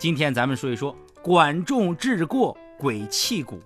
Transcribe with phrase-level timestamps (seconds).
[0.00, 3.60] 今天咱们说一说管仲治过鬼泣谷。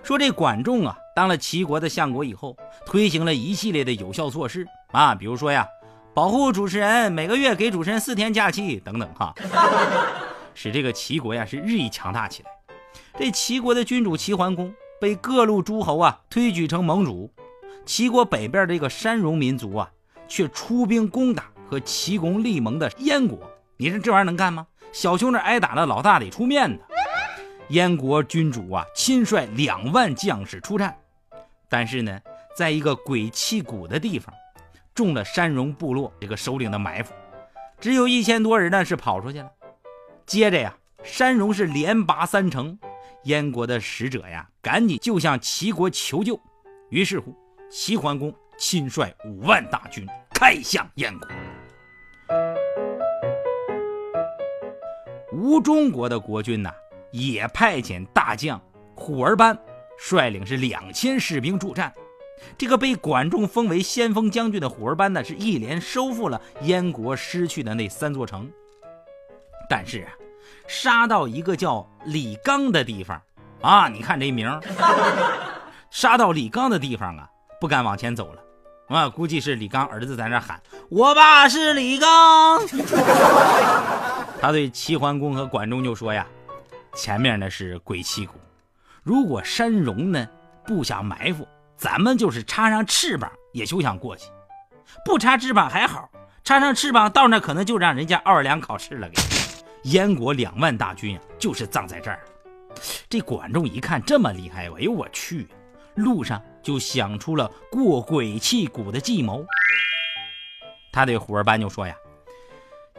[0.00, 5.66] 说这管仲啊，当了齐国的相国以后，推行了一系列的有效措施啊，比如说呀，
[6.14, 9.34] 保护主持人，每个月给主持人四天假期等等哈，
[10.54, 12.50] 使这个齐国呀是日益强大起来。
[13.18, 17.28] 这齐国的君主齐桓公被各路诸侯啊推举成盟主，
[17.84, 19.90] 齐国北边的这个山戎民族啊，
[20.28, 23.36] 却出兵攻打和齐公立盟的燕国。
[23.80, 24.66] 你说这玩意儿能干吗？
[24.92, 26.84] 小兄弟挨打了，老大得出面的。
[27.70, 30.94] 燕国君主啊，亲率两万将士出战，
[31.66, 32.20] 但是呢，
[32.54, 34.34] 在一个鬼泣谷的地方，
[34.94, 37.14] 中了山戎部落这个首领的埋伏，
[37.80, 39.50] 只有一千多人呢是跑出去了。
[40.26, 42.78] 接着呀，山戎是连拔三城，
[43.24, 46.38] 燕国的使者呀，赶紧就向齐国求救。
[46.90, 47.34] 于是乎，
[47.70, 51.26] 齐桓公亲率五万大军开向燕国。
[55.40, 56.70] 吴中国的国君呐，
[57.12, 58.60] 也派遣大将
[58.94, 59.58] 虎儿班
[59.96, 61.90] 率领是两千士兵助战。
[62.58, 68.50] 这个被管仲封为先锋将军的虎儿班呢，是一连收复了燕国失去的那三座城。
[69.68, 70.12] 但是啊，
[70.68, 73.18] 杀到一个叫李刚的地方
[73.62, 74.60] 啊，你看这名
[75.90, 77.26] 杀到李刚的地方啊，
[77.58, 78.42] 不敢往前走了
[78.94, 82.60] 啊，估计是李刚儿子在那喊：“我爸是李刚。”
[84.40, 86.26] 他对齐桓公和管仲就说呀
[86.96, 88.32] ：“前面呢是鬼泣谷，
[89.02, 90.26] 如果山戎呢
[90.64, 91.46] 布下埋伏，
[91.76, 94.30] 咱们就是插上翅膀也休想过去。
[95.04, 96.08] 不插翅膀还好，
[96.42, 99.06] 插上翅膀到那可能就让人家奥尔良考试了。
[99.10, 99.20] 给
[99.90, 102.20] 燕国两万大军啊，就是葬在这儿。
[103.10, 105.46] 这管仲一看这么厉害，哎呦我去！
[105.96, 109.44] 路上就想出了过鬼泣谷的计谋。
[110.90, 111.94] 他对虎儿班就说呀。”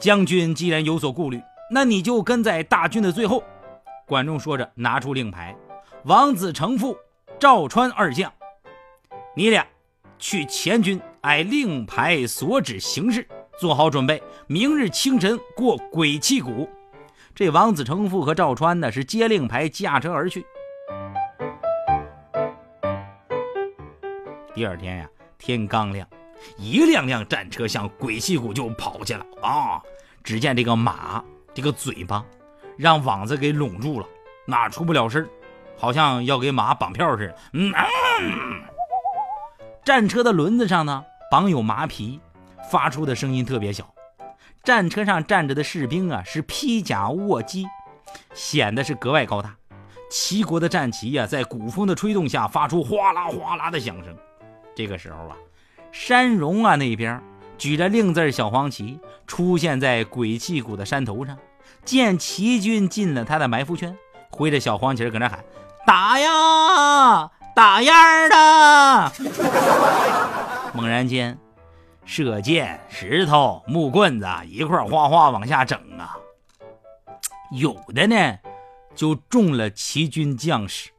[0.01, 3.43] 将军既然有所顾虑，那你就跟在大军的最后。
[4.07, 5.55] 管仲说着，拿出令牌，
[6.05, 6.97] 王子成父、
[7.39, 8.33] 赵川二将，
[9.35, 9.63] 你俩
[10.17, 13.27] 去前军，按令牌所指行事，
[13.59, 14.21] 做好准备。
[14.47, 16.67] 明日清晨过鬼泣谷。
[17.35, 20.43] 这王子成父和赵川呢，是接令牌，驾车而去。
[24.55, 25.07] 第二天呀，
[25.37, 26.07] 天刚亮。
[26.57, 29.81] 一辆辆战车向鬼泣谷就跑去了啊！
[30.23, 32.23] 只见这个马，这个嘴巴
[32.77, 34.05] 让网子给拢住了，
[34.45, 35.27] 哪出不了声
[35.75, 37.35] 好像要给马绑票似的。
[37.53, 37.73] 嗯，
[39.83, 42.19] 战车的轮子上呢绑有麻皮，
[42.69, 43.91] 发出的声音特别小。
[44.63, 47.65] 战车上站着的士兵啊是披甲卧击，
[48.35, 49.55] 显得是格外高大。
[50.11, 54.15] 齐国的战旗呀在鼓风的吹动下发出哗啦哗啦的响声。
[54.75, 55.35] 这个时候啊。
[55.91, 57.21] 山戎啊，那边
[57.57, 61.37] 举着令字小黄旗出现在鬼泣谷的山头上，
[61.85, 63.95] 见齐军进了他的埋伏圈，
[64.29, 65.43] 挥着小黄旗搁那喊
[65.85, 69.11] ：“打呀，打呀的！”
[70.73, 71.37] 猛然间，
[72.05, 76.17] 射箭、石头、木棍子一块哗哗往下整啊，
[77.51, 78.37] 有的呢
[78.95, 80.89] 就中了齐军将士，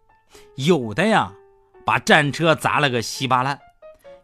[0.57, 1.33] 有的呀
[1.85, 3.59] 把战车砸了个稀巴烂。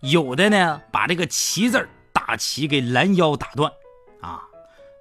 [0.01, 3.73] 有的呢，把这个旗字大旗给拦腰打断，
[4.21, 4.41] 啊，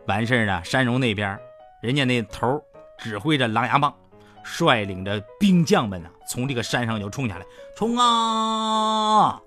[0.07, 0.63] 完事儿呢。
[0.63, 1.39] 山戎那边，
[1.81, 2.59] 人家那头
[2.97, 3.95] 指挥着狼牙棒，
[4.43, 9.39] 率领着兵将们呢，从这个山上就冲下来，冲啊！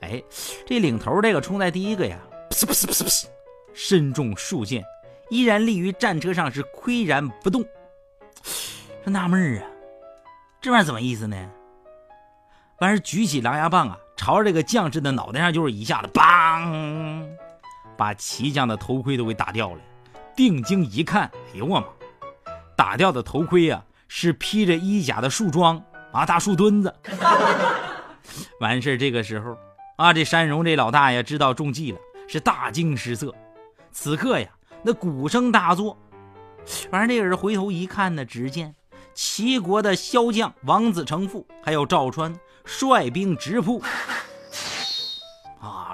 [0.00, 0.22] 哎，
[0.64, 2.18] 这领头这个冲在第一个呀，
[2.50, 3.26] 噗噗噗噗噗，
[3.74, 4.82] 身中数箭，
[5.28, 7.62] 依然立于战车上，是岿然不动。
[9.04, 9.68] 说纳闷儿啊，
[10.62, 11.50] 这玩意儿怎么意思呢？
[12.78, 13.98] 完事举起狼牙棒啊！
[14.18, 17.24] 朝着这个将士的脑袋上就是一下子，梆，
[17.96, 19.78] 把骑将的头盔都给打掉了。
[20.36, 21.86] 定睛一看，哎呦我妈！
[22.76, 26.92] 打掉的头盔呀，是披着衣甲的树桩啊，大树墩子。
[28.60, 29.56] 完事这个时候
[29.96, 33.32] 啊，这山荣这老大爷知道中计了，是大惊失色。
[33.92, 34.48] 此刻呀，
[34.82, 35.96] 那鼓声大作，
[36.90, 38.74] 完事那人回头一看呢，只见
[39.14, 42.36] 齐国的骁将王子成父还有赵川。
[42.70, 43.82] 率兵直扑，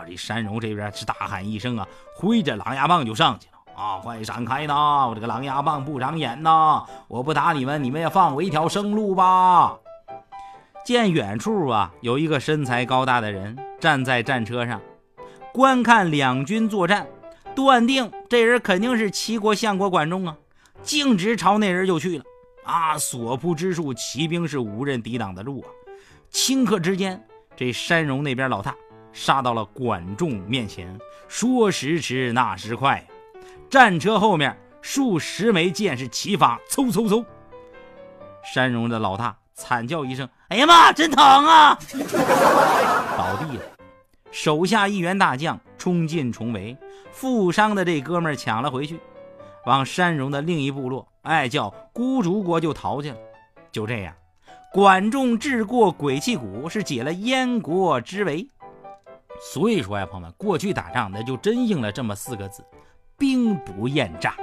[0.07, 1.87] 这山戎这边是大喊一声啊，
[2.17, 3.99] 挥着狼牙棒就上去了啊！
[3.99, 5.09] 快闪开呐！
[5.09, 6.85] 我这个狼牙棒不长眼呐！
[7.09, 9.77] 我不打你们，你们也放我一条生路吧！
[10.85, 14.81] 见远处啊，有一个身材高大的人站在战车上，
[15.53, 17.07] 观看两军作战，
[17.55, 20.37] 断定这人肯定是齐国相国管仲啊，
[20.83, 22.25] 径直朝那人就去了
[22.65, 22.99] 啊！
[22.99, 25.67] 所扑之处，骑兵是无人抵挡得住啊！
[26.31, 27.27] 顷刻之间，
[27.57, 28.75] 这山戎那边老大
[29.15, 31.01] 杀到了管仲面前。
[31.27, 33.03] 说时迟，那时快，
[33.71, 37.25] 战车后面数十枚箭是齐发，嗖嗖嗖。
[38.53, 41.79] 山荣的老大惨叫一声：“哎呀妈，真疼啊！”
[43.17, 43.63] 倒地了。
[44.31, 46.77] 手下一员大将冲进重围，
[47.11, 49.01] 负伤的这哥们抢了回去，
[49.65, 53.17] 往山荣的另一部落，哎，叫孤竹国就逃去了。
[53.73, 54.13] 就这样，
[54.73, 58.49] 管仲治过鬼泣谷，是解了燕国之围。
[59.53, 62.65] 所以说呀，朋友们，过去打仗那就真应了这么四个字：
[63.19, 64.35] 兵不厌诈。